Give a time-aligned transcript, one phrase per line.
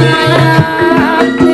[0.00, 1.49] Gracias.